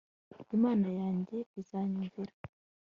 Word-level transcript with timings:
imana 0.55 0.87
yanjye 0.99 1.37
izanyumvira 1.61 2.33